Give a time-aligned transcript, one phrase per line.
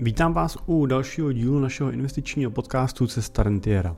[0.00, 3.96] Vítám vás u dalšího dílu našeho investičního podcastu Cesta Rentiera.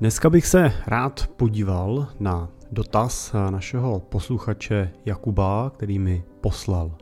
[0.00, 6.92] Dneska bych se rád podíval na dotaz našeho posluchače Jakuba, který mi poslal.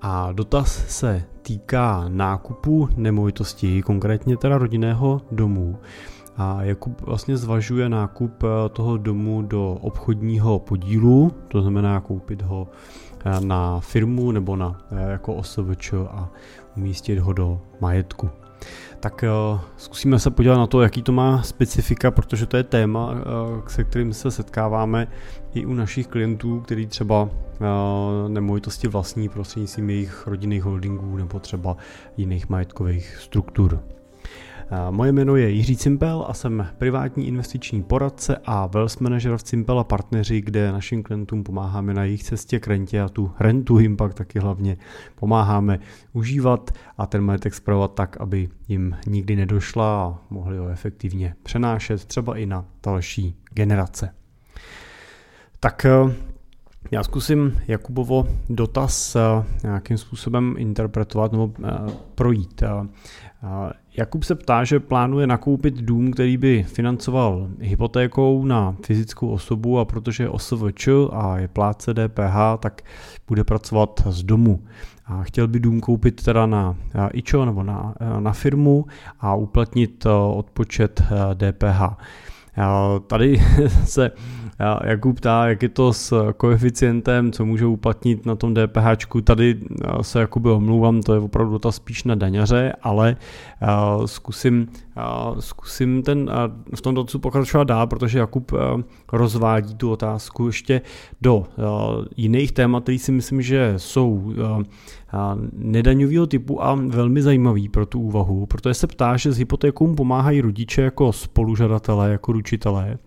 [0.00, 5.78] A dotaz se týká nákupu nemovitosti, konkrétně teda rodinného domu.
[6.36, 12.68] A Jakub vlastně zvažuje nákup toho domu do obchodního podílu, to znamená koupit ho
[13.40, 16.30] na firmu nebo na jako OSVČ a
[16.76, 18.30] umístit ho do majetku.
[19.00, 23.10] Tak uh, zkusíme se podívat na to, jaký to má specifika, protože to je téma,
[23.10, 25.08] uh, se kterým se setkáváme
[25.54, 27.28] i u našich klientů, který třeba uh,
[28.28, 31.76] nemovitosti vlastní prostřednictvím jejich rodinných holdingů nebo třeba
[32.16, 33.80] jiných majetkových struktur.
[34.90, 39.78] Moje jméno je Jiří Cimpel a jsem privátní investiční poradce a wealth manager v Cimpel
[39.78, 43.96] a partneři, kde našim klientům pomáháme na jejich cestě k rentě a tu rentu jim
[43.96, 44.76] pak taky hlavně
[45.14, 45.78] pomáháme
[46.12, 52.04] užívat a ten majetek zpravovat tak, aby jim nikdy nedošla a mohli ho efektivně přenášet
[52.04, 54.14] třeba i na další generace.
[55.60, 56.14] Tak eh,
[56.90, 61.70] já zkusím Jakubovo dotaz eh, nějakým způsobem interpretovat nebo eh,
[62.14, 62.62] projít.
[63.96, 69.84] Jakub se ptá, že plánuje nakoupit dům, který by financoval hypotékou na fyzickou osobu a
[69.84, 72.82] protože je OSVČ a je plátce DPH, tak
[73.28, 74.62] bude pracovat z domu.
[75.06, 76.76] A chtěl by dům koupit teda na
[77.12, 78.86] IČO nebo na, na firmu
[79.20, 81.02] a uplatnit odpočet
[81.34, 81.82] DPH.
[83.06, 83.42] Tady
[83.84, 84.10] se
[84.84, 89.22] Jakub ptá, jak je to s koeficientem, co může uplatnit na tom DPH.
[89.24, 89.60] Tady
[90.00, 93.16] se Jakuby omlouvám, to je opravdu ta spíš na daňaře, ale
[94.06, 94.68] zkusím,
[95.38, 96.30] zkusím ten,
[96.76, 98.52] v tom docu pokračovat dál, protože Jakub
[99.12, 100.80] rozvádí tu otázku ještě
[101.20, 101.46] do
[102.16, 104.32] jiných témat, které si myslím, že jsou
[105.52, 110.40] nedaňového typu a velmi zajímavý pro tu úvahu, protože se ptá, že s hypotékům pomáhají
[110.40, 112.98] rodiče jako spolužadatelé, jako ručitelé.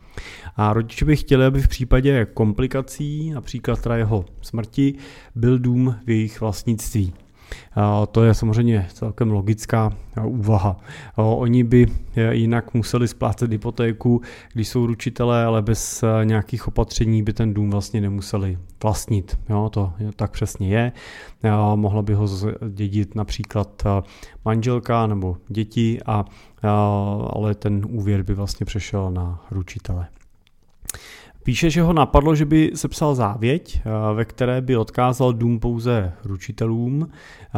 [0.56, 4.94] A rodiče by chtěli, aby v případě komplikací, například teda jeho smrti,
[5.36, 7.14] byl dům v jejich vlastnictví.
[8.12, 9.94] To je samozřejmě celkem logická
[10.24, 10.78] úvaha.
[11.16, 11.86] Oni by
[12.32, 14.22] jinak museli splácet hypotéku,
[14.54, 19.40] když jsou ručitelé, ale bez nějakých opatření by ten dům vlastně nemuseli vlastnit.
[19.50, 20.92] Jo, to tak přesně je.
[21.76, 22.28] Mohla by ho
[22.70, 23.84] dědit například
[24.46, 26.26] manželka nebo děti, a,
[27.34, 30.08] ale ten úvěr by vlastně přešel na ručitele.
[31.44, 36.14] Píše, že ho napadlo, že by sepsal závěť, eh, ve které by odkázal dům pouze
[36.26, 37.58] ručitelům eh,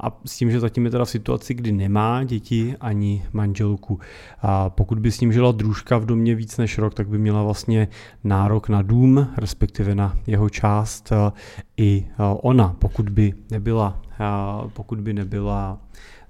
[0.00, 4.00] a s tím, že zatím je teda v situaci, kdy nemá děti ani manželku.
[4.42, 7.42] A pokud by s ním žila družka v domě víc než rok, tak by měla
[7.42, 7.88] vlastně
[8.24, 11.32] nárok na dům, respektive na jeho část eh,
[11.76, 14.02] i ona, pokud by nebyla,
[14.72, 15.78] pokud by nebyla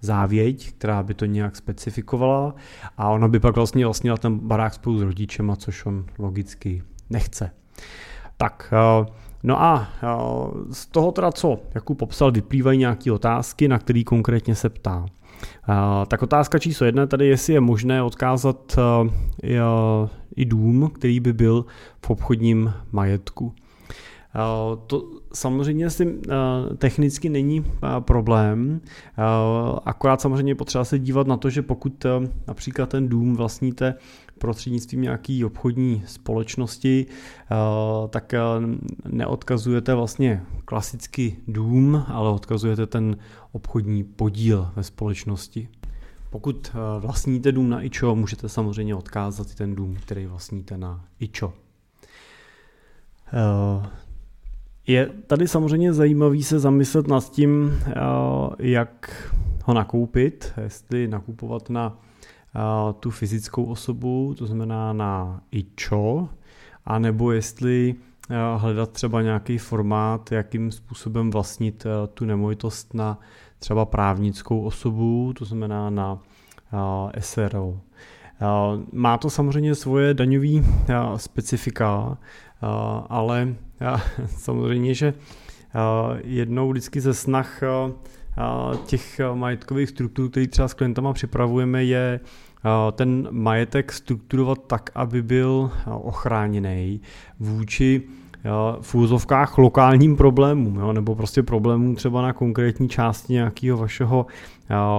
[0.02, 2.54] závěť, která by to nějak specifikovala
[2.96, 7.50] a ona by pak vlastně vlastnila ten barák spolu s rodičema, což on logicky nechce.
[8.36, 9.06] Tak, eh,
[9.42, 10.06] no a eh,
[10.74, 15.06] z toho teda, co Jakub popsal, vyplývají nějaké otázky, na které konkrétně se ptá.
[15.68, 18.76] Eh, tak otázka číslo jedna tady, jestli je možné odkázat
[20.36, 21.64] i dům, který by byl
[22.06, 23.54] v obchodním majetku.
[24.86, 26.22] To samozřejmě s tím
[26.78, 27.64] technicky není
[27.98, 28.80] problém,
[29.84, 32.06] akorát samozřejmě potřeba se dívat na to, že pokud
[32.48, 33.94] například ten dům vlastníte
[34.38, 37.06] prostřednictvím nějaký obchodní společnosti,
[38.08, 38.34] tak
[39.08, 43.16] neodkazujete vlastně klasický dům, ale odkazujete ten
[43.52, 45.68] obchodní podíl ve společnosti.
[46.30, 51.52] Pokud vlastníte dům na IČO, můžete samozřejmě odkázat ten dům, který vlastníte na IČO.
[54.86, 57.92] Je tady samozřejmě zajímavý se zamyslet nad tím, eh,
[58.58, 59.26] jak
[59.64, 61.98] ho nakoupit, jestli nakupovat na
[62.56, 66.28] eh, tu fyzickou osobu, to znamená na IČO,
[66.84, 67.94] anebo jestli
[68.30, 73.18] eh, hledat třeba nějaký formát, jakým způsobem vlastnit tu nemovitost na
[73.58, 76.18] třeba právnickou osobu, to znamená na
[77.18, 77.80] SRO.
[78.92, 80.64] Má to samozřejmě svoje daňové
[81.16, 82.18] specifika,
[83.08, 83.54] ale
[84.26, 85.14] samozřejmě, že
[86.24, 87.62] jednou vždycky ze snah
[88.86, 92.20] těch majetkových struktur, který třeba s klientama připravujeme, je
[92.92, 97.00] ten majetek strukturovat tak, aby byl ochráněný
[97.40, 98.02] vůči
[98.80, 104.26] v úzovkách lokálním problémům, jo, nebo prostě problémům třeba na konkrétní části nějakého vašeho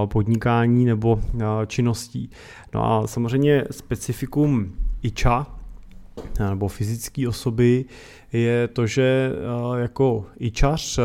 [0.06, 1.20] podnikání nebo
[1.66, 2.30] činností.
[2.74, 4.72] No a samozřejmě specifikum
[5.02, 5.46] IČA,
[6.40, 7.84] nebo fyzické osoby,
[8.32, 9.32] je to, že
[9.76, 10.98] jako ičař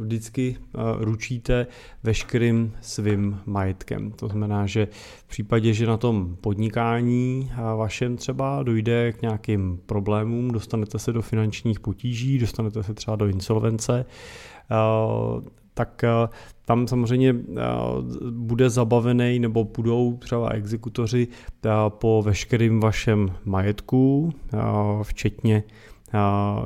[0.00, 0.56] vždycky
[0.98, 1.66] ručíte
[2.02, 4.12] veškerým svým majetkem.
[4.12, 4.88] To znamená, že
[5.26, 11.22] v případě, že na tom podnikání vašem třeba dojde k nějakým problémům, dostanete se do
[11.22, 14.04] finančních potíží, dostanete se třeba do insolvence,
[15.80, 16.04] tak
[16.64, 17.34] tam samozřejmě
[18.30, 21.28] bude zabavený nebo budou třeba exekutoři
[21.88, 24.32] po veškerým vašem majetku,
[25.02, 25.62] včetně,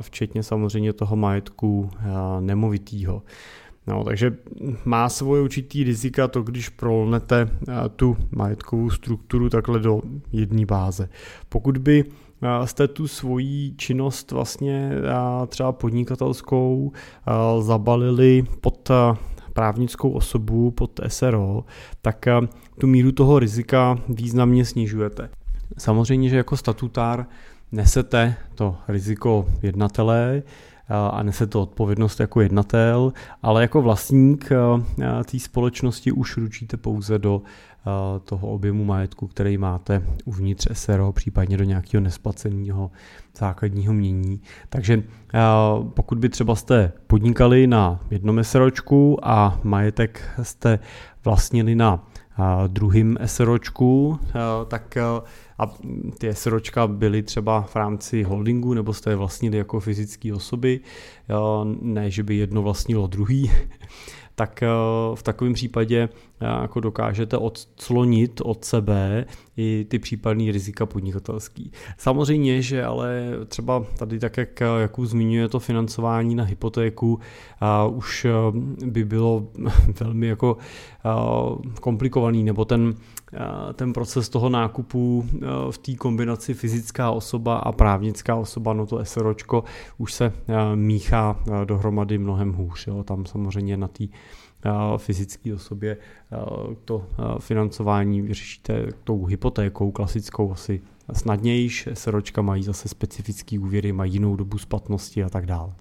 [0.01, 1.89] včetně samozřejmě toho majetku
[2.39, 3.21] nemovitýho.
[3.87, 4.37] No, takže
[4.85, 7.49] má svoje určitý rizika to, když prolnete
[7.95, 10.01] tu majetkovou strukturu takhle do
[10.31, 11.09] jedné báze.
[11.49, 12.03] Pokud by
[12.65, 14.91] jste tu svoji činnost vlastně
[15.47, 16.91] třeba podnikatelskou
[17.59, 18.91] zabalili pod
[19.53, 21.63] právnickou osobu, pod SRO,
[22.01, 22.25] tak
[22.79, 25.29] tu míru toho rizika významně snižujete.
[25.77, 27.25] Samozřejmě, že jako statutár
[27.71, 30.43] nesete to riziko jednatelé,
[31.11, 34.49] a nese to odpovědnost jako jednatel, ale jako vlastník
[35.31, 37.41] té společnosti už ručíte pouze do
[38.23, 42.91] toho objemu majetku, který máte uvnitř SRO, případně do nějakého nesplaceného
[43.37, 44.41] základního mění.
[44.69, 45.03] Takže
[45.93, 50.79] pokud by třeba jste podnikali na jednom SROčku a majetek jste
[51.25, 52.07] vlastnili na
[52.67, 54.19] druhým SROčku,
[54.67, 54.97] tak
[55.59, 55.73] a
[56.17, 60.79] ty SROčka byly třeba v rámci holdingu, nebo jste je vlastnili jako fyzické osoby,
[61.81, 63.51] ne, že by jedno vlastnilo druhý,
[64.35, 64.63] tak
[65.15, 66.09] v takovém případě
[66.41, 69.25] jako dokážete odclonit od sebe
[69.57, 71.71] i ty případné rizika podnikatelský.
[71.97, 77.19] Samozřejmě, že ale třeba tady tak, jak, jak zmiňuje to financování na hypotéku,
[77.59, 78.31] a už eh,
[78.85, 79.47] by bylo
[79.99, 80.57] velmi jako
[81.81, 82.93] komplikovaný, nebo ten,
[83.73, 85.25] ten proces toho nákupu
[85.71, 89.63] v té kombinaci fyzická osoba a právnická osoba, no to SROčko
[89.97, 90.33] už se
[90.75, 92.87] míchá dohromady mnohem hůř.
[92.87, 93.03] Jo.
[93.03, 94.03] Tam samozřejmě na té
[94.97, 95.97] fyzické osobě
[96.85, 97.07] to
[97.39, 100.81] financování vyřešíte tou hypotékou klasickou asi
[101.13, 105.73] snadnějiš, SROčka mají zase specifický úvěry, mají jinou dobu splatnosti a tak dále.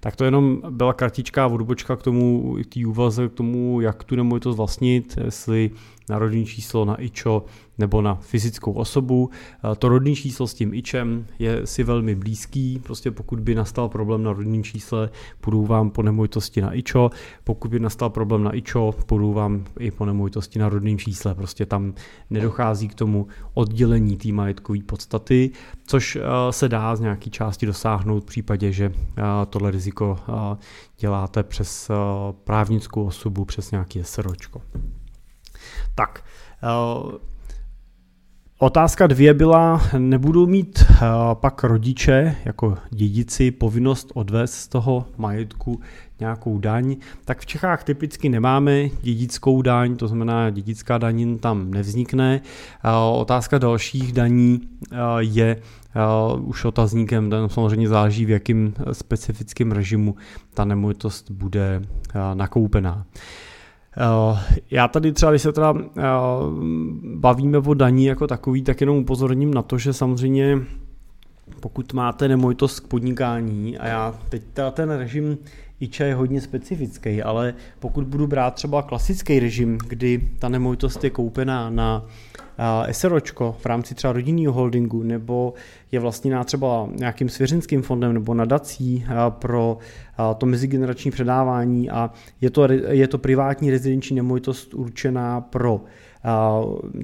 [0.00, 4.16] Tak to jenom byla kratičká odbočka k tomu, k té úvaze, k tomu, jak tu
[4.16, 5.70] nemovitost vlastnit, jestli
[6.08, 7.44] na rodní číslo, na IČO
[7.78, 9.30] nebo na fyzickou osobu.
[9.78, 14.22] To rodní číslo s tím IČem je si velmi blízký, prostě pokud by nastal problém
[14.22, 15.10] na rodním čísle,
[15.40, 17.10] půjdu vám po nemovitosti na IČO,
[17.44, 21.66] pokud by nastal problém na IČO, půjdu vám i po nemovitosti na rodním čísle, prostě
[21.66, 21.94] tam
[22.30, 25.50] nedochází k tomu oddělení té majetkové podstaty,
[25.86, 26.18] což
[26.50, 28.92] se dá z nějaké části dosáhnout v případě, že
[29.50, 30.18] tohle riziko
[30.98, 31.90] děláte přes
[32.44, 34.62] právnickou osobu, přes nějaké SROčko.
[35.94, 36.24] Tak,
[36.62, 37.12] uh,
[38.58, 40.96] Otázka dvě byla, nebudou mít uh,
[41.34, 45.80] pak rodiče jako dědici povinnost odvést z toho majetku
[46.20, 52.40] nějakou daň, tak v Čechách typicky nemáme dědickou daň, to znamená dědická daň tam nevznikne.
[52.84, 54.60] Uh, otázka dalších daní
[55.18, 55.56] je
[56.38, 60.16] už otazníkem, ten samozřejmě záleží v jakém specifickém režimu
[60.54, 61.82] ta nemovitost bude
[62.34, 63.06] nakoupená.
[63.96, 66.02] Eh, já tady třeba, když se teda eh,
[67.14, 70.58] bavíme o daní jako takový, tak jenom upozorním na to, že samozřejmě
[71.60, 75.38] pokud máte nemovitost k podnikání a já teď teda ten režim
[75.80, 81.10] IČA je hodně specifický, ale pokud budu brát třeba klasický režim, kdy ta nemovitost je
[81.10, 82.04] koupená na
[82.90, 85.54] SROčko v rámci třeba rodinného holdingu nebo
[85.92, 89.78] je vlastněná třeba nějakým svěřenským fondem nebo nadací pro
[90.38, 92.10] to mezigenerační předávání a
[92.40, 95.80] je to, je to privátní rezidenční nemovitost určená pro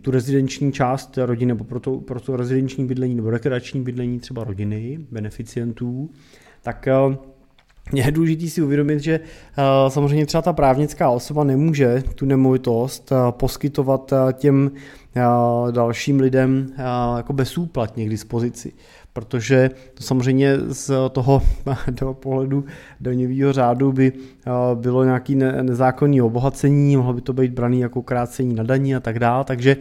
[0.02, 4.44] tu rezidenční část rodiny nebo pro to, pro to rezidenční bydlení nebo rekreační bydlení třeba
[4.44, 6.11] rodiny, beneficientů,
[6.62, 6.88] tak
[7.92, 9.20] je důležité si uvědomit, že
[9.88, 14.70] samozřejmě třeba ta právnická osoba nemůže tu nemovitost poskytovat těm
[15.70, 16.66] dalším lidem
[17.16, 18.72] jako bezúplatně k dispozici.
[19.12, 21.42] Protože to samozřejmě z toho,
[21.94, 22.64] toho pohledu
[23.00, 24.12] daňového řádu by
[24.74, 29.18] bylo nějaký nezákonný obohacení, mohlo by to být braný jako krácení na daní a tak
[29.18, 29.76] dále, takže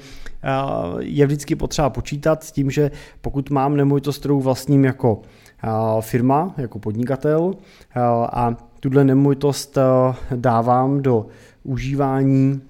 [1.00, 2.91] je vždycky potřeba počítat s tím, že
[3.22, 5.22] pokud mám nemovitost, kterou vlastním jako
[6.00, 7.53] firma, jako podnikatel
[8.34, 9.77] a tuhle nemovitost
[10.36, 11.25] dávám do
[11.63, 12.62] užívání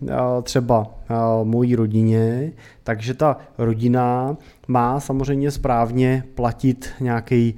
[0.43, 0.87] třeba
[1.43, 2.51] mojí rodině,
[2.83, 7.55] takže ta rodina má samozřejmě správně platit nějaký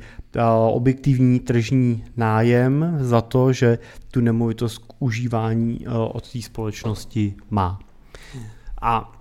[0.69, 3.79] objektivní tržní nájem za to, že
[4.11, 7.79] tu nemovitost k užívání od té společnosti má.
[8.81, 9.11] A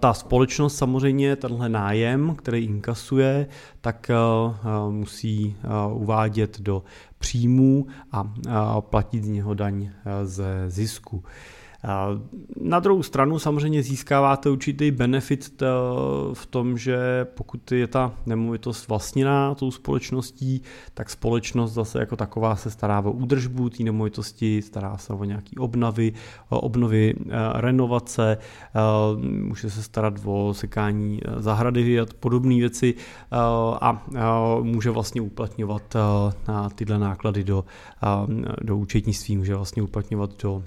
[0.00, 3.46] ta společnost samozřejmě, tenhle nájem, který inkasuje,
[3.80, 4.10] tak
[4.90, 5.56] musí
[5.92, 6.82] uvádět do
[7.18, 9.90] příjmů a platit z něho daň
[10.24, 11.24] ze zisku.
[12.60, 15.62] Na druhou stranu samozřejmě získáváte určitý benefit
[16.32, 20.62] v tom, že pokud je ta nemovitost vlastněná tou společností,
[20.94, 25.50] tak společnost zase jako taková se stará o údržbu té nemovitosti, stará se o nějaké
[25.58, 26.12] obnovy,
[26.48, 28.80] obnovy, eh, renovace, eh,
[29.22, 32.94] může se starat o sekání eh, zahrady a podobné věci
[33.80, 34.02] a
[34.62, 35.96] může vlastně uplatňovat
[36.48, 37.64] na tyhle náklady do,
[38.62, 40.62] do účetnictví, může vlastně uplatňovat do,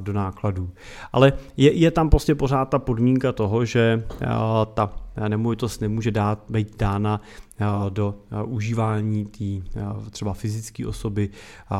[0.00, 0.72] do nákladů nákladů.
[1.12, 4.26] Ale je, je tam prostě pořád ta podmínka toho, že eh,
[4.74, 4.92] ta
[5.28, 7.20] nemovitost nemůže dát, být dána
[7.60, 11.30] eh, do eh, užívání té třeba fyzické osoby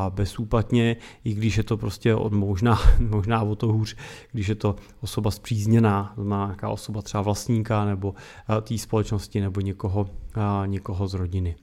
[0.09, 3.95] bezúplatně, i když je to prostě od možná, možná o to hůř,
[4.31, 8.13] když je to osoba zpřízněná, nějaká osoba třeba vlastníka nebo
[8.61, 10.09] té společnosti nebo někoho,
[10.65, 11.55] někoho z rodiny.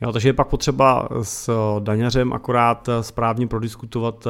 [0.00, 4.26] Jo, takže je pak potřeba s daňařem akorát správně prodiskutovat,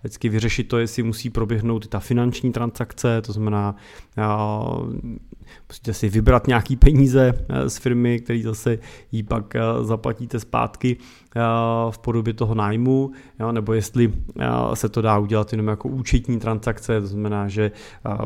[0.00, 3.74] vždycky vyřešit to, jestli musí proběhnout ta finanční transakce, to znamená
[5.68, 8.78] musíte si vybrat nějaký peníze eh, z firmy, který zase
[9.12, 10.96] jí pak eh, zaplatíte zpátky
[11.36, 11.40] eh,
[11.90, 13.12] v podobě toho nájmu,
[13.52, 14.12] nebo jestli
[14.74, 17.70] se to dá udělat jenom jako účetní transakce, to znamená, že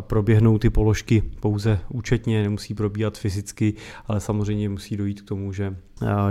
[0.00, 3.75] proběhnou ty položky pouze účetně, nemusí probíhat fyzicky,
[4.06, 5.76] ale samozřejmě musí dojít k tomu, že,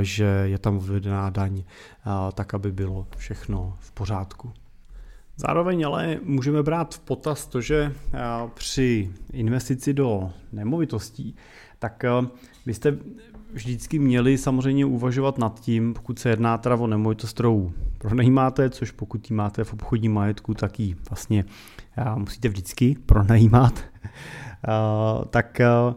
[0.01, 1.63] že je tam uvedená daň
[2.33, 4.53] tak, aby bylo všechno v pořádku.
[5.37, 8.19] Zároveň ale můžeme brát v potaz to, že eh,
[8.53, 11.35] při investici do nemovitostí,
[11.79, 12.27] tak eh,
[12.65, 12.97] byste
[13.53, 18.91] vždycky měli samozřejmě uvažovat nad tím, pokud se jedná teda o nemovitost, kterou pronajímáte, což
[18.91, 21.45] pokud ji máte v obchodním majetku, tak ji vlastně
[21.97, 23.83] eh, musíte vždycky pronajímat,
[25.29, 25.93] tak Eh,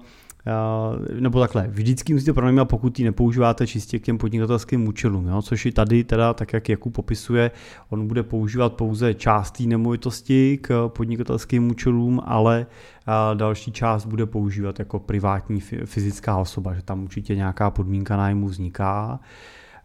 [1.21, 5.43] nebo takhle, vždycky musíte pronajímat, pokud ji nepoužíváte čistě k těm podnikatelským účelům, jo?
[5.43, 7.50] což i tady teda, tak jak Jakub popisuje,
[7.88, 14.26] on bude používat pouze část té nemovitosti k podnikatelským účelům, ale eh, další část bude
[14.26, 19.21] používat jako privátní fyzická osoba, že tam určitě nějaká podmínka nájmu vzniká,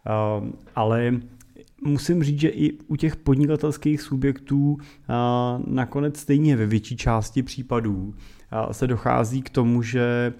[0.06, 1.20] eh, ale
[1.84, 4.78] musím říct, že i u těch podnikatelských subjektů
[5.66, 8.14] nakonec stejně ve větší části případů
[8.72, 10.32] se dochází k tomu, že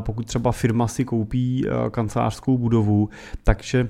[0.00, 3.08] pokud třeba firma si koupí kancelářskou budovu,
[3.44, 3.88] takže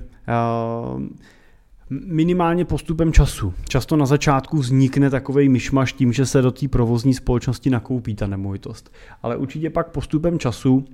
[1.89, 3.53] minimálně postupem času.
[3.67, 8.27] Často na začátku vznikne takový myšmaš tím, že se do té provozní společnosti nakoupí ta
[8.27, 8.93] nemovitost.
[9.23, 10.85] Ale určitě pak postupem času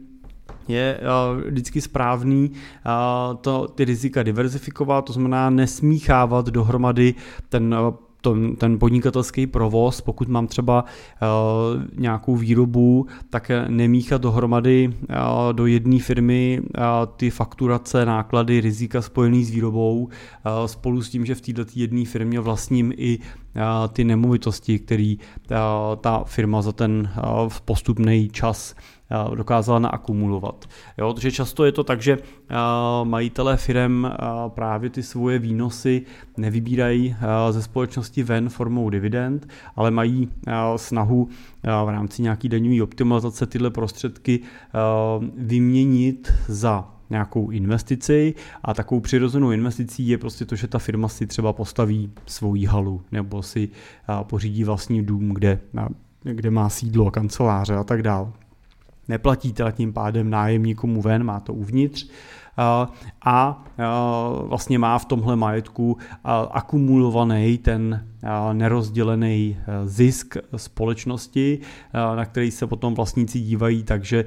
[0.67, 0.99] je
[1.47, 2.51] vždycky správný
[3.41, 7.15] to, ty rizika diverzifikovat, to znamená nesmíchávat dohromady
[7.49, 7.75] ten
[8.21, 15.65] ten, ten podnikatelský provoz, pokud mám třeba uh, nějakou výrobu, tak nemíchat dohromady uh, do
[15.65, 16.61] jedné firmy
[17.15, 20.09] ty fakturace, náklady, rizika spojený s výrobou
[20.65, 23.19] spolu s tím, že v této jedné firmě vlastním i
[23.93, 25.15] ty nemovitosti, které
[26.01, 27.09] ta firma za ten
[27.65, 28.75] postupný čas
[29.35, 30.65] dokázala naakumulovat.
[30.97, 32.17] Jo, protože často je to tak, že
[33.03, 34.05] majitelé firm
[34.47, 36.01] právě ty svoje výnosy
[36.37, 37.15] nevybírají
[37.51, 40.29] ze společnosti ven formou dividend, ale mají
[40.75, 41.29] snahu
[41.63, 44.39] v rámci nějaký daňové optimalizace tyhle prostředky
[45.37, 51.27] vyměnit za nějakou investici a takovou přirozenou investicí je prostě to, že ta firma si
[51.27, 53.69] třeba postaví svoji halu nebo si
[54.23, 55.59] pořídí vlastní dům, kde,
[56.23, 58.31] kde má sídlo, kanceláře a tak dále
[59.11, 62.09] neplatíte tím pádem nájemníkomu ven, má to uvnitř.
[63.25, 63.63] A
[64.43, 65.97] vlastně má v tomhle majetku
[66.51, 68.07] akumulovaný ten
[68.53, 71.59] nerozdělený zisk společnosti,
[71.93, 74.25] na který se potom vlastníci dívají, takže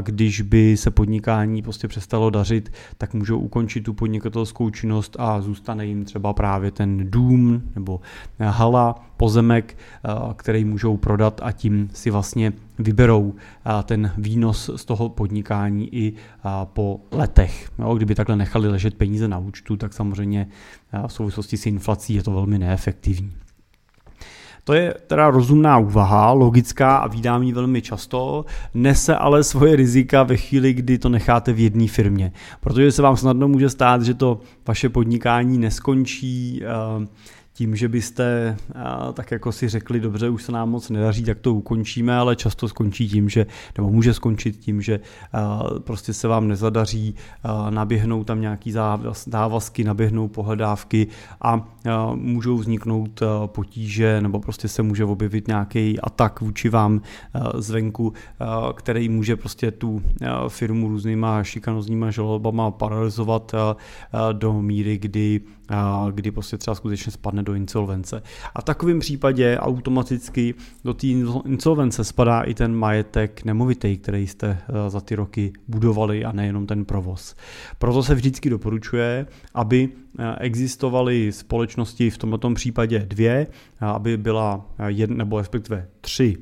[0.00, 5.86] když by se podnikání prostě přestalo dařit, tak můžou ukončit tu podnikatelskou činnost a zůstane
[5.86, 8.00] jim třeba právě ten dům nebo
[8.38, 9.76] hala, pozemek,
[10.36, 13.34] který můžou prodat a tím si vlastně vyberou
[13.84, 16.12] ten výnos z toho podnikání i
[16.64, 17.70] po letech.
[17.96, 20.48] Kdyby takhle nechali ležet peníze na účtu, tak samozřejmě
[21.06, 23.32] v souvislosti s inflací je to velmi neefektivní.
[24.64, 28.44] To je teda rozumná úvaha, logická a vydám ji velmi často,
[28.74, 32.32] nese ale svoje rizika ve chvíli, kdy to necháte v jedné firmě.
[32.60, 36.62] Protože se vám snadno může stát, že to vaše podnikání neskončí
[37.58, 38.56] tím, že byste
[39.12, 42.68] tak jako si řekli, dobře, už se nám moc nedaří, tak to ukončíme, ale často
[42.68, 43.46] skončí tím, že,
[43.78, 45.00] nebo může skončit tím, že
[45.78, 47.14] prostě se vám nezadaří,
[47.70, 48.72] naběhnou tam nějaký
[49.26, 51.06] závazky, naběhnou pohledávky
[51.42, 51.68] a
[52.14, 57.00] můžou vzniknout potíže, nebo prostě se může objevit nějaký atak vůči vám
[57.54, 58.12] zvenku,
[58.74, 60.02] který může prostě tu
[60.48, 63.54] firmu různýma šikanozníma žalobama paralizovat
[64.32, 65.40] do míry, kdy
[66.10, 68.22] kdy prostě třeba skutečně spadne do insolvence.
[68.54, 71.06] A v takovém případě automaticky do té
[71.46, 76.66] insolvence spadá i ten majetek nemovitý, který jste eh, za ty roky budovali a nejenom
[76.66, 77.34] ten provoz.
[77.78, 83.46] Proto se vždycky doporučuje, aby eh, existovaly společnosti v tomto případě dvě,
[83.80, 86.36] aby byla jedna, nebo respektive tři.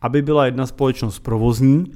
[0.00, 1.92] Aby byla jedna společnost provozní,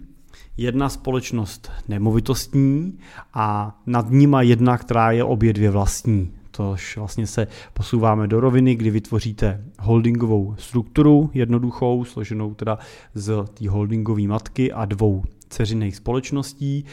[0.57, 2.99] jedna společnost nemovitostní
[3.35, 8.75] a nad nima jedna, která je obě dvě vlastní což vlastně se posouváme do roviny,
[8.75, 12.79] kdy vytvoříte holdingovou strukturu jednoduchou, složenou teda
[13.15, 16.85] z té holdingové matky a dvou ceřiných společností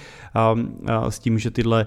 [1.09, 1.85] s tím, že tyhle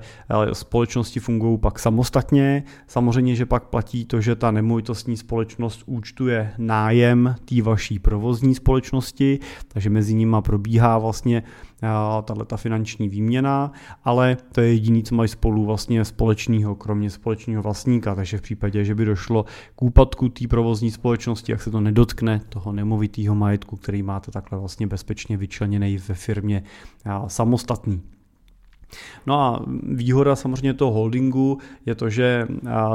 [0.52, 2.62] společnosti fungují pak samostatně.
[2.86, 9.38] Samozřejmě, že pak platí to, že ta nemovitostní společnost účtuje nájem té vaší provozní společnosti,
[9.68, 11.42] takže mezi nimi probíhá vlastně
[12.24, 13.72] tahle ta finanční výměna,
[14.04, 18.84] ale to je jediný, co mají spolu vlastně společného, kromě společného vlastníka, takže v případě,
[18.84, 19.44] že by došlo
[19.76, 24.58] k úpadku té provozní společnosti, jak se to nedotkne toho nemovitého majetku, který máte takhle
[24.58, 26.62] vlastně bezpečně vyčleněný ve firmě
[27.26, 28.02] samostatný.
[29.26, 32.46] No a výhoda samozřejmě toho holdingu je to, že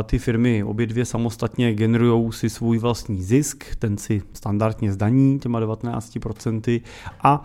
[0.03, 5.59] ty firmy obě dvě samostatně generují si svůj vlastní zisk, ten si standardně zdaní těma
[5.61, 6.81] 19%
[7.23, 7.43] a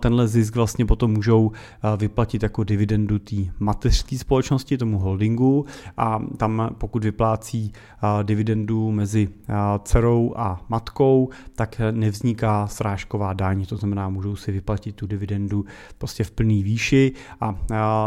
[0.00, 1.52] tenhle zisk vlastně potom můžou
[1.96, 5.64] vyplatit jako dividendu té mateřské společnosti, tomu holdingu.
[5.96, 7.72] A tam pokud vyplácí
[8.22, 9.28] dividendu mezi
[9.82, 15.64] dcerou a matkou, tak nevzniká srážková daň, to znamená, můžou si vyplatit tu dividendu
[15.98, 17.54] prostě v plný výši a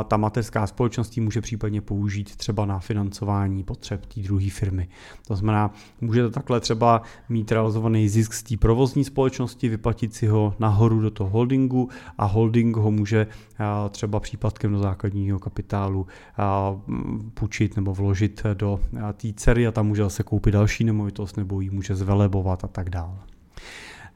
[0.07, 4.87] ta mateřská společnost může případně použít třeba na financování potřeb té druhé firmy.
[5.27, 10.55] To znamená, můžete takhle třeba mít realizovaný zisk z té provozní společnosti, vyplatit si ho
[10.59, 13.27] nahoru do toho holdingu a holding ho může
[13.89, 16.07] třeba případkem do základního kapitálu
[17.33, 18.79] půjčit nebo vložit do
[19.13, 22.89] té dcery a tam může zase koupit další nemovitost nebo ji může zvelebovat a tak
[22.89, 23.32] dále.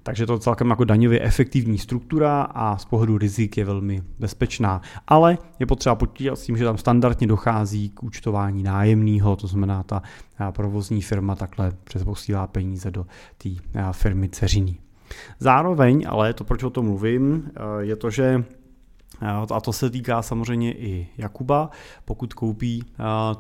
[0.08, 4.82] Takže to je celkem jako daňově efektivní struktura a z pohledu rizik je velmi bezpečná.
[5.08, 9.84] Ale je potřeba počítat s tím, že tam standardně dochází k účtování nájemného, to znamená
[9.84, 10.02] ta
[10.52, 13.06] provozní firma takhle přesposílá peníze do
[13.38, 13.50] té
[13.92, 14.76] firmy ceřiny.
[15.40, 18.44] Zároveň, ale to, proč o tom mluvím, je to, že
[19.22, 21.70] a to se týká samozřejmě i Jakuba.
[22.06, 22.84] Pokud koupí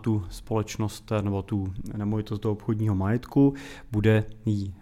[0.02, 3.54] tu společnost nebo tu nemovitost do obchodního majetku,
[3.92, 4.74] bude ji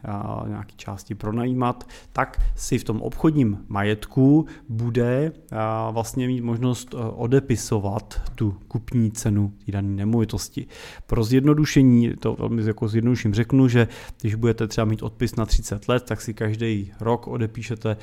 [0.48, 5.32] nějaký části pronajímat, tak si v tom obchodním majetku bude
[5.92, 10.68] vlastně mít možnost odepisovat tu kupní cenu té dané nemovitosti.
[11.08, 13.88] Pro zjednodušení, to velmi jako zjednoduším řeknu, že
[14.22, 17.98] když budete třeba mít odpis na 30 let, tak si každý rok odepíšete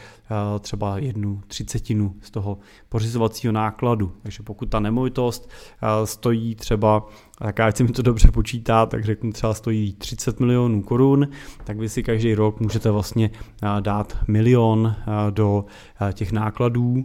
[0.60, 2.58] třeba jednu třicetinu z toho
[2.92, 4.12] pořizovacího nákladu.
[4.22, 7.06] Takže pokud ta nemovitost eh, stojí třeba,
[7.38, 11.28] tak ať se mi to dobře počítá, tak řeknu třeba stojí 30 milionů korun,
[11.64, 13.30] tak vy si každý rok můžete vlastně
[13.62, 15.64] eh, dát milion eh, do
[16.12, 17.04] těch nákladů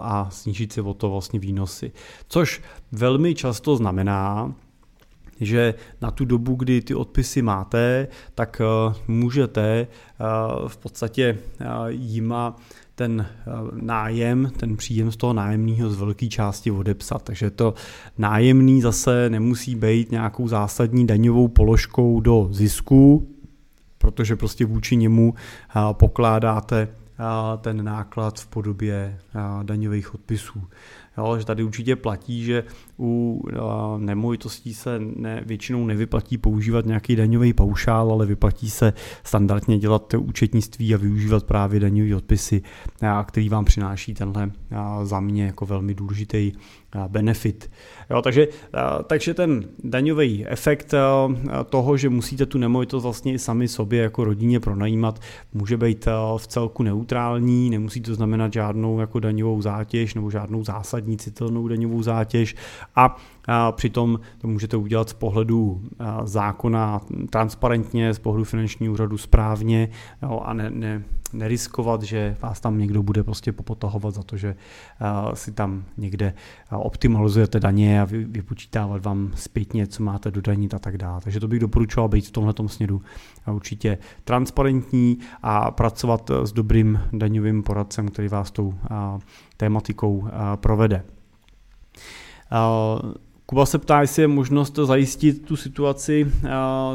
[0.00, 1.92] a snížit si o to vlastně výnosy.
[2.28, 2.62] Což
[2.92, 4.54] velmi často znamená,
[5.40, 8.62] že na tu dobu, kdy ty odpisy máte, tak
[9.08, 9.86] můžete
[10.66, 11.38] v podstatě
[11.88, 12.56] jima
[12.96, 17.22] ten eh, nájem, ten příjem z toho nájemního z velké části odepsat.
[17.22, 17.74] Takže to
[18.18, 23.28] nájemný zase nemusí být nějakou zásadní daňovou položkou do zisku,
[23.98, 27.24] protože prostě vůči němu eh, pokládáte eh,
[27.60, 29.18] ten náklad v podobě
[29.62, 30.62] daňových odpisů.
[31.18, 32.64] Jo, že tady určitě platí, že
[32.98, 33.42] u
[33.98, 38.92] nemovitostí se ne, většinou nevyplatí používat nějaký daňový paušál, ale vyplatí se
[39.24, 42.62] standardně dělat účetnictví a využívat právě daňové odpisy,
[43.24, 44.50] který vám přináší tenhle
[45.02, 46.52] za mě jako velmi důležitý
[47.08, 47.70] benefit.
[48.10, 48.48] Jo, takže,
[49.06, 50.94] takže ten daňový efekt
[51.70, 55.20] toho, že musíte tu nemovitost vlastně i sami sobě jako rodině pronajímat,
[55.54, 61.05] může být v celku neutrální, nemusí to znamenat žádnou jako daňovou zátěž nebo žádnou zásadní
[61.16, 62.54] citelnou daňovou zátěž.
[62.96, 63.16] A
[63.48, 65.82] a přitom to můžete udělat z pohledu
[66.24, 69.88] zákona transparentně, z pohledu finančního úřadu správně.
[70.22, 74.56] Jo, a ne, ne, neriskovat, že vás tam někdo bude prostě popotahovat za to, že
[75.34, 76.34] si tam někde
[76.70, 81.20] optimalizujete daně a vypočítávat vám zpětně, co máte dodanit a tak dále.
[81.20, 83.02] Takže to bych doporučoval být v tomhle směru
[83.52, 88.74] určitě transparentní a pracovat s dobrým daňovým poradcem, který vás tou
[89.56, 91.02] tématikou provede.
[93.48, 96.32] Kuba se ptá, jestli je možnost zajistit tu situaci,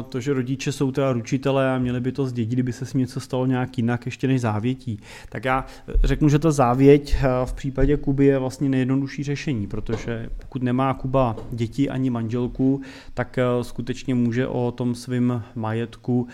[0.08, 3.20] to, že rodiče jsou teda ručitelé a měli by to zdědit, kdyby se s něco
[3.20, 4.98] stalo nějak jinak ještě než závětí.
[5.28, 5.66] Tak já
[6.04, 11.36] řeknu, že ta závěť v případě Kuby je vlastně nejjednodušší řešení, protože pokud nemá Kuba
[11.52, 12.80] děti ani manželku,
[13.14, 16.26] tak skutečně může o tom svým majetku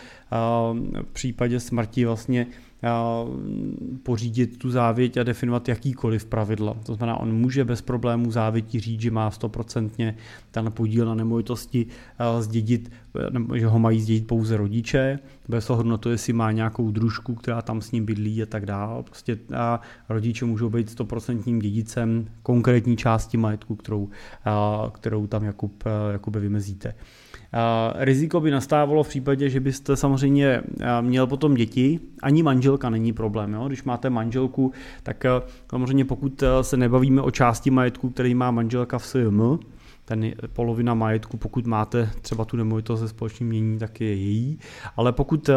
[1.03, 2.47] v případě smrti vlastně
[4.09, 6.77] pořídit tu závěť a definovat jakýkoliv pravidla.
[6.87, 10.17] To znamená, on může bez problémů závěti říct, že má stoprocentně
[10.51, 11.87] ten podíl na nemovitosti
[12.41, 12.93] zdědit,
[13.55, 15.19] že ho mají zdědit pouze rodiče,
[15.49, 18.67] bez ohledu na to, jestli má nějakou družku, která tam s ním bydlí a tak
[18.67, 19.03] dále.
[19.03, 24.09] Prostě a rodiče můžou být stoprocentním dědicem konkrétní části majetku, kterou,
[24.93, 26.95] kterou tam Jakub, Jakube vymezíte.
[27.95, 30.63] Riziko by nastávalo v případě, že byste samozřejmě
[31.01, 33.53] měl potom děti, ani manželka není problém.
[33.53, 33.69] Jo?
[33.69, 35.25] Když máte manželku, tak
[35.71, 39.59] samozřejmě pokud se nebavíme o části majetku, který má manželka v SJM,
[40.09, 44.59] ten polovina majetku, pokud máte třeba tu nemovitost ze společným mění, tak je její.
[44.97, 45.51] Ale pokud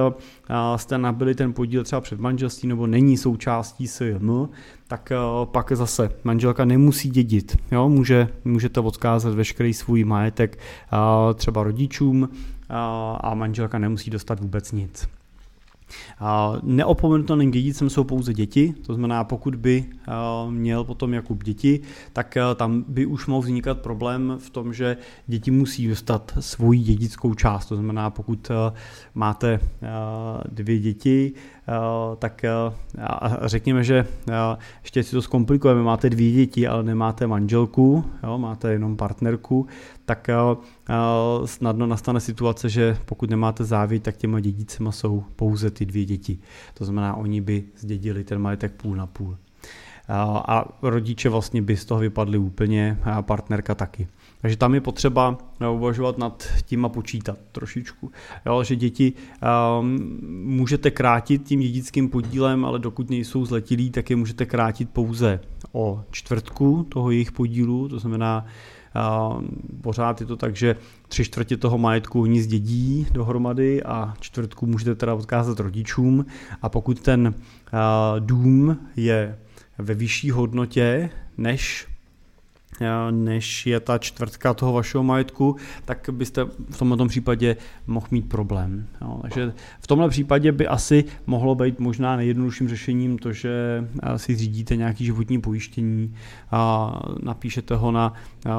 [0.76, 4.50] jste nabili ten podíl třeba před manželství nebo není součástí SJM,
[4.88, 5.12] tak
[5.46, 7.58] pak zase manželka nemusí dědit.
[7.72, 7.90] Jo?
[7.90, 10.60] Může, můžete odkázat veškerý svůj majetek
[11.36, 12.30] třeba rodičům
[13.20, 15.08] a manželka nemusí dostat vůbec nic.
[16.64, 19.86] Neopomenutelným dědicem jsou pouze děti, to znamená, pokud by
[20.50, 21.80] měl potom Jakub děti,
[22.14, 27.34] tak tam by už mohl vznikat problém v tom, že děti musí dostat svoji dědickou
[27.34, 27.66] část.
[27.66, 28.52] To znamená, pokud
[29.16, 29.60] máte
[30.50, 31.34] dvě děti,
[32.20, 32.46] tak
[33.42, 34.08] řekněme, že
[34.84, 39.68] ještě si to zkomplikujeme, máte dvě děti, ale nemáte manželku, jo, máte jenom partnerku,
[40.06, 40.30] tak
[41.46, 46.40] snadno nastane situace, že pokud nemáte závěť, tak těma dědicema jsou pouze ty dvě děti.
[46.74, 49.38] To znamená, oni by zdědili ten majetek půl na půl.
[50.48, 54.08] A rodiče vlastně by z toho vypadli úplně, a partnerka taky.
[54.42, 55.38] Takže tam je potřeba
[55.72, 58.12] uvažovat nad tím a počítat trošičku.
[58.46, 59.14] Jo, že děti
[59.80, 65.40] um, můžete krátit tím dědickým podílem, ale dokud nejsou zletilí, tak je můžete krátit pouze
[65.72, 68.46] o čtvrtku toho jejich podílu, to znamená,
[69.36, 69.44] uh,
[69.82, 70.76] pořád je to tak, že
[71.08, 76.26] tři čtvrtě toho majetku oni zdědí dohromady a čtvrtku můžete teda odkázat rodičům
[76.62, 79.40] a pokud ten uh, dům je
[79.78, 81.91] ve vyšší hodnotě než
[83.12, 85.56] než je ta čtvrtka toho vašeho majetku,
[85.86, 87.58] tak byste v tomto případě
[87.88, 88.88] mohl mít problém.
[89.02, 89.20] Jo.
[89.22, 93.84] Takže v tomhle případě by asi mohlo být možná nejjednodušším řešením to, že
[94.16, 96.16] si řídíte nějaký životní pojištění
[96.52, 98.14] a napíšete ho na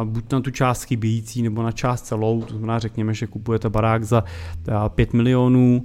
[0.05, 4.05] buď na tu část chybějící nebo na část celou, to znamená řekněme, že kupujete barák
[4.05, 4.25] za
[4.89, 5.85] 5 milionů,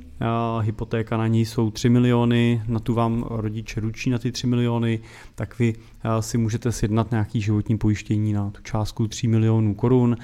[0.61, 4.99] hypotéka na něj jsou 3 miliony, na tu vám rodiče ručí na ty 3 miliony,
[5.35, 5.73] tak vy
[6.19, 10.17] si můžete sjednat nějaký životní pojištění na tu částku 3 milionů korun.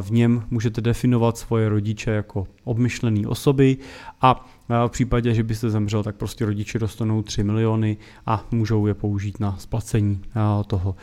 [0.00, 3.76] V něm můžete definovat svoje rodiče jako obmyšlené osoby
[4.20, 7.96] a v případě, že byste zemřel, tak prostě rodiče dostanou 3 miliony
[8.26, 10.22] a můžou je použít na splacení
[10.66, 10.96] toho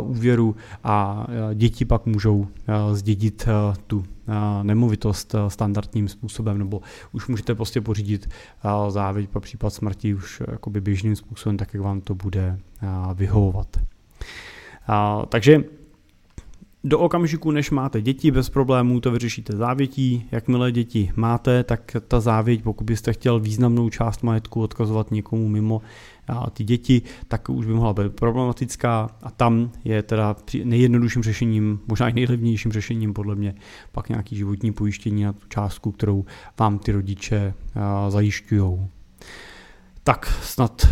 [0.00, 2.46] úvěru a děti pak můžou
[2.92, 3.48] zdědit
[3.86, 4.04] tu
[4.62, 8.28] nemovitost standardním způsobem, nebo už můžete prostě pořídit
[8.88, 10.42] závěť po případ smrti už
[10.80, 12.58] běžným způsobem, tak jak vám to bude
[13.14, 13.76] vyhovovat.
[15.28, 15.64] Takže
[16.84, 20.26] do okamžiku, než máte děti, bez problémů to vyřešíte závětí.
[20.32, 25.82] Jakmile děti máte, tak ta závěť, pokud byste chtěl významnou část majetku odkazovat někomu mimo
[26.28, 31.80] a ty děti, tak už by mohla být problematická a tam je teda nejjednodušším řešením,
[31.88, 33.54] možná i nejlevnějším řešením podle mě
[33.92, 36.24] pak nějaký životní pojištění na tu částku, kterou
[36.58, 37.54] vám ty rodiče
[38.08, 38.78] zajišťují.
[40.04, 40.86] Tak snad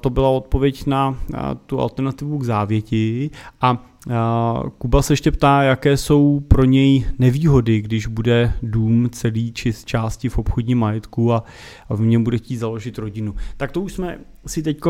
[0.00, 1.18] to byla odpověď na
[1.66, 3.88] tu alternativu k závěti a
[4.78, 9.84] Kuba se ještě ptá, jaké jsou pro něj nevýhody, když bude dům celý či z
[9.84, 11.44] části v obchodním majetku a
[11.90, 13.34] v něm bude chtít založit rodinu.
[13.56, 14.80] Tak to už jsme si teď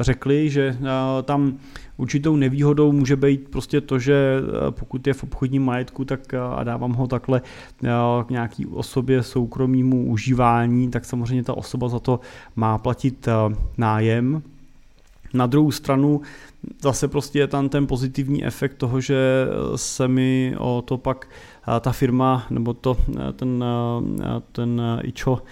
[0.00, 0.78] řekli, že
[1.22, 1.58] tam
[1.96, 6.92] určitou nevýhodou může být prostě to, že pokud je v obchodním majetku tak a dávám
[6.92, 7.42] ho takhle
[8.26, 12.20] k nějaký osobě soukromímu užívání, tak samozřejmě ta osoba za to
[12.56, 13.28] má platit
[13.76, 14.42] nájem,
[15.34, 16.20] Na druhou stranu
[16.82, 19.46] zase prostě je tam ten pozitivní efekt toho, že
[19.76, 21.28] se mi o to pak
[21.80, 22.96] ta firma nebo to,
[23.36, 23.64] ten,
[24.52, 25.42] ten IČO,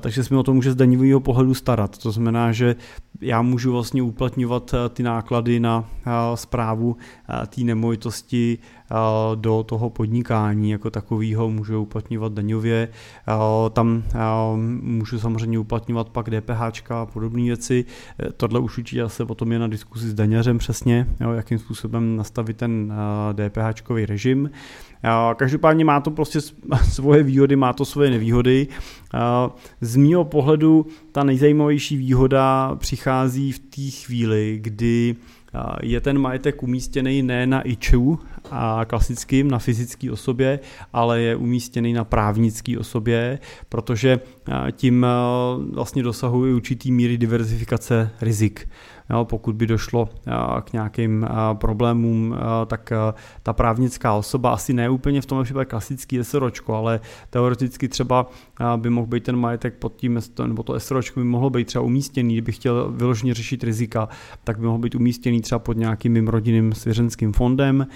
[0.00, 1.98] takže se mi o to může z daňového pohledu starat.
[1.98, 2.76] To znamená, že
[3.22, 5.84] já můžu vlastně uplatňovat ty náklady na
[6.34, 6.96] zprávu
[7.46, 8.58] té nemovitosti
[9.34, 12.88] do toho podnikání jako takového můžu uplatňovat daňově.
[13.72, 14.02] Tam
[14.82, 17.84] můžu samozřejmě uplatňovat pak DPH a podobné věci.
[18.36, 22.56] Tohle už určitě se potom je na diskusi s daňařem přesně, jo, jakým způsobem nastavit
[22.56, 22.92] ten
[23.32, 24.50] DPH režim.
[25.36, 26.40] Každopádně má to prostě
[26.90, 28.68] svoje výhody, má to svoje nevýhody.
[29.80, 35.16] Z mého pohledu ta nejzajímavější výhoda přichází v té chvíli, kdy
[35.82, 38.18] je ten majetek umístěný ne na IČU
[38.50, 40.60] a klasickým, na fyzické osobě,
[40.92, 44.20] ale je umístěný na právnické osobě, protože
[44.72, 45.06] tím
[45.72, 48.68] vlastně dosahuje určitý míry diverzifikace rizik.
[49.10, 50.08] Jo, pokud by došlo
[50.64, 52.92] k nějakým problémům, tak
[53.42, 58.30] ta právnická osoba asi ne úplně v tom případě klasický SROčko, ale teoreticky třeba
[58.76, 62.34] by mohl být ten majetek pod tím, nebo to SROčko by mohlo být třeba umístěný,
[62.34, 64.08] kdyby chtěl vyloženě řešit rizika,
[64.44, 67.86] tak by mohl být umístěný třeba pod nějakým mým rodinným svěřenským fondem,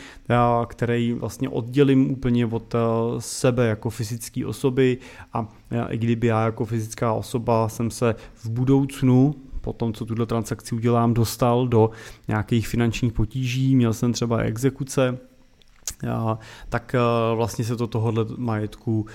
[0.67, 2.75] který vlastně oddělím úplně od
[3.19, 4.99] sebe jako fyzické osoby
[5.33, 5.49] a
[5.89, 10.75] i kdyby já jako fyzická osoba jsem se v budoucnu po tom, co tuto transakci
[10.75, 11.91] udělám, dostal do
[12.29, 15.19] nějakých finančních potíží, měl jsem třeba exekuce,
[16.69, 16.95] tak
[17.35, 19.07] vlastně se to tohohle majetku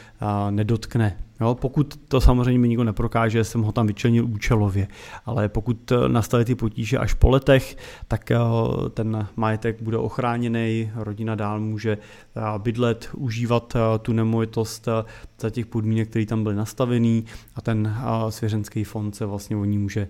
[0.49, 1.17] nedotkne.
[1.41, 4.87] Jo, pokud to samozřejmě mi nikdo neprokáže, jsem ho tam vyčlenil účelově,
[5.25, 7.77] ale pokud nastaly ty potíže až po letech,
[8.07, 8.37] tak eh,
[8.89, 14.87] ten majetek bude ochráněný, rodina dál může eh, bydlet, užívat eh, tu nemovitost
[15.39, 17.25] za těch podmínek, které tam byly nastavený
[17.55, 17.95] a ten
[18.29, 20.07] svěřenský fond se vlastně o ní může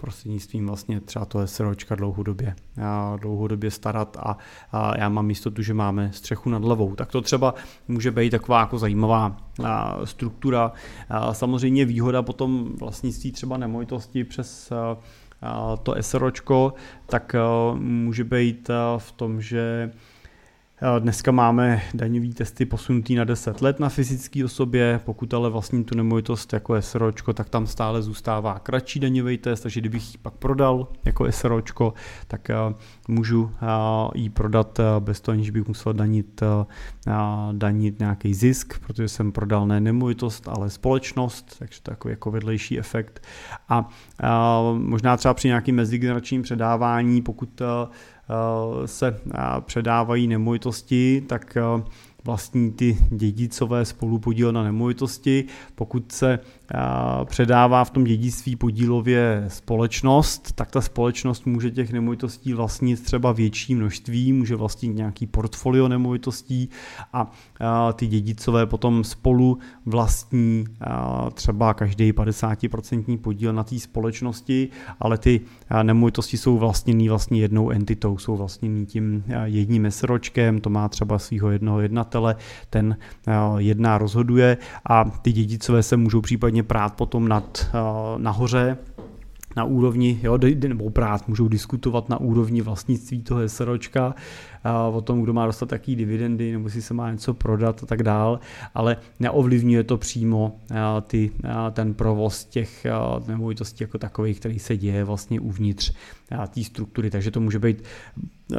[0.00, 2.54] prostřednictvím vlastně třeba to SROčka dlouhodobě,
[3.20, 4.36] dlouhodobě starat a
[4.98, 6.94] já mám jistotu, že máme střechu nad hlavou.
[6.94, 7.54] Tak to třeba
[7.88, 9.36] může být taková jako zajímavá
[10.04, 10.72] struktura.
[11.32, 14.72] Samozřejmě výhoda potom vlastnictví třeba nemovitosti přes
[15.82, 16.74] to SROčko,
[17.06, 17.36] tak
[17.74, 19.92] může být v tom, že
[20.98, 25.96] Dneska máme daňový testy posunutý na 10 let na fyzické osobě, pokud ale vlastní tu
[25.96, 30.88] nemovitost jako SROčko, tak tam stále zůstává kratší daňový test, takže kdybych ji pak prodal
[31.04, 31.94] jako SROčko,
[32.28, 32.48] tak
[33.08, 33.50] můžu
[34.14, 36.42] ji prodat bez toho, aniž bych musel danit,
[37.52, 43.26] danit nějaký zisk, protože jsem prodal ne nemovitost, ale společnost, takže takový jako vedlejší efekt.
[43.68, 43.88] A,
[44.22, 47.62] a možná třeba při nějakým mezigeneračním předávání, pokud
[48.86, 49.20] se
[49.60, 51.56] předávají nemovitosti, tak
[52.24, 55.44] vlastní ty dědicové spolupodíl na nemovitosti.
[55.74, 56.38] Pokud se
[57.24, 63.74] předává v tom dědictví podílově společnost, tak ta společnost může těch nemovitostí vlastnit třeba větší
[63.74, 66.68] množství, může vlastnit nějaký portfolio nemovitostí
[67.12, 67.32] a
[67.92, 70.64] ty dědicové potom spolu vlastní
[71.34, 74.68] třeba každý 50% podíl na té společnosti,
[75.00, 75.40] ale ty
[75.82, 81.50] nemovitosti jsou vlastněný vlastně jednou entitou, jsou vlastněný tím jedním mesročkem, to má třeba svého
[81.50, 82.36] jednoho jednatele,
[82.70, 82.96] ten
[83.58, 84.56] jedná rozhoduje
[84.88, 88.78] a ty dědicové se můžou případně prát potom nad, uh, nahoře,
[89.56, 94.14] na úrovni, jo, nebo prát, můžou diskutovat na úrovni vlastnictví toho SROčka,
[94.92, 98.02] o tom, kdo má dostat taký dividendy, nebo si se má něco prodat a tak
[98.02, 98.40] dál,
[98.74, 100.56] ale neovlivňuje to přímo
[101.06, 101.30] ty,
[101.72, 102.86] ten provoz těch
[103.28, 105.92] nemovitostí jako takových, který se děje vlastně uvnitř
[106.50, 107.82] té struktury, takže to může být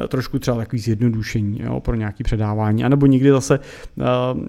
[0.08, 2.84] trošku třeba takový zjednodušení jo, pro nějaké předávání.
[2.84, 3.60] A nebo někdy zase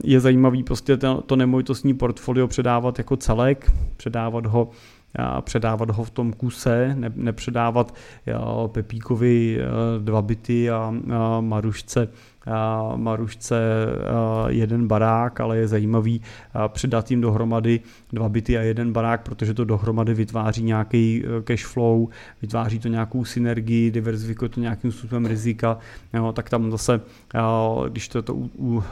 [0.04, 4.69] je zajímavý prostě to nemovitostní portfolio předávat jako celek, předávat ho
[5.41, 7.95] předávat ho v tom kuse, ne, nepředávat
[8.67, 9.60] Pepíkovi
[10.00, 10.93] dva byty a
[11.41, 12.08] Marušce
[12.95, 13.62] Marušce
[14.47, 16.21] jeden barák, ale je zajímavý
[16.67, 17.80] přidat jim dohromady
[18.13, 22.08] dva byty a jeden barák, protože to dohromady vytváří nějaký e, cash flow,
[22.41, 25.77] vytváří to nějakou synergii, diverzifikuje to nějakým způsobem rizika,
[26.13, 27.01] jo, tak tam zase,
[27.89, 28.34] když to, to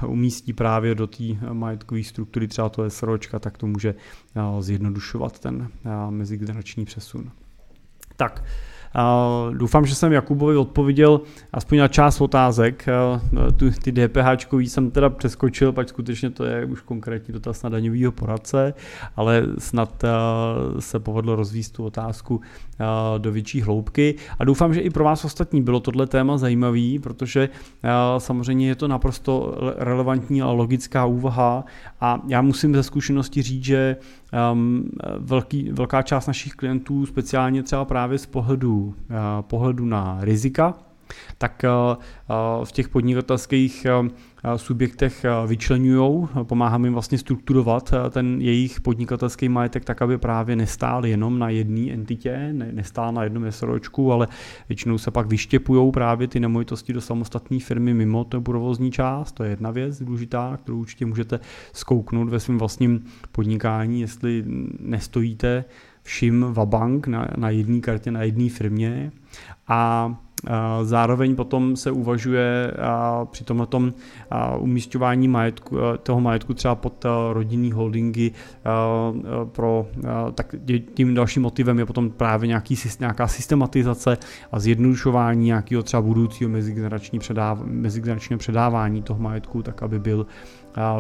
[0.08, 3.96] umístí právě do té majetkové struktury třeba to SROčka, tak to může
[4.60, 5.68] zjednodušovat ten
[6.10, 7.32] mezigenerační přesun.
[8.16, 8.44] Tak,
[9.54, 11.22] Doufám, že jsem Jakubovi odpověděl
[11.54, 12.86] aspoň na část otázek.
[13.58, 18.12] Tu, ty DPH jsem teda přeskočil, pak skutečně to je už konkrétní dotaz na daňového
[18.12, 18.74] poradce,
[19.16, 20.04] ale snad
[20.80, 22.42] se povedlo rozvíst tu otázku
[23.18, 24.16] do větší hloubky.
[24.40, 27.50] A doufám, že i pro vás ostatní bylo tohle téma zajímavý, protože
[28.18, 31.66] samozřejmě je to naprosto relevantní a logická úvaha
[32.02, 33.98] a já musím ze zkušenosti říct, že
[34.54, 39.00] um, velký, velká část našich klientů, speciálně třeba právě z pohledu pohledu,
[39.42, 40.74] pohledu na rizika,
[41.38, 41.64] tak
[42.64, 43.88] v těch podnikatelských
[44.56, 51.40] subjektech vyčlenují, pomáháme jim vlastně strukturovat ten jejich podnikatelský majetek tak, aby právě nestál jenom
[51.40, 54.28] na jedné entitě, nestál na jednom SROčku, ale
[54.70, 59.32] většinou se pak vyštěpují právě ty nemovitosti do samostatné firmy mimo tu provozní část.
[59.32, 61.40] To je jedna věc důležitá, kterou určitě můžete
[61.74, 64.44] zkouknout ve svém vlastním podnikání, jestli
[64.80, 65.66] nestojíte
[66.04, 69.12] všim vabank na, na jedné kartě, na jedné firmě.
[69.68, 70.14] A
[70.84, 72.74] Zároveň potom se uvažuje
[73.26, 73.82] při tomto
[74.60, 78.32] umístování majetku, toho majetku třeba pod rodinný holdingy
[79.46, 79.88] pro,
[80.34, 80.56] tak
[80.94, 84.18] tím dalším motivem je potom právě nějaký, nějaká systematizace
[84.52, 90.26] a zjednodušování nějakého třeba budoucího mezigenerační předáv, mezigeneračního předávání toho majetku, tak aby byl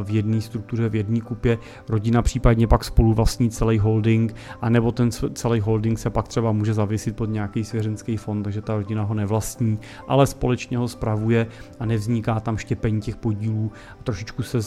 [0.04, 1.58] v jedné struktuře, v jedné kupě,
[1.90, 6.74] rodina případně pak spolu vlastní celý holding, anebo ten celý holding se pak třeba může
[6.74, 11.48] zavěsit pod nějaký svěřenský fond, takže ta rodina ho nevlastní, ale společně ho spravuje
[11.80, 13.72] a nevzniká tam štěpení těch podílů,
[14.04, 14.60] trošičku se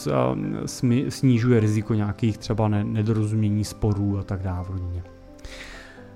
[1.09, 5.03] snižuje riziko nějakých třeba nedorozumění sporů a tak dále v rodině.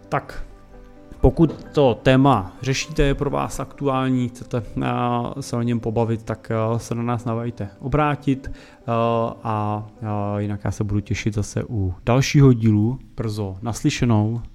[0.10, 0.44] Tak,
[1.22, 6.52] pokud to téma řešíte, je pro vás aktuální, chcete eh, se o něm pobavit, tak
[6.52, 8.92] eh, se na nás navajte obrátit eh,
[9.44, 9.84] a
[10.38, 14.42] jinak já se budu těšit zase u dalšího dílu brzo naslyšenou.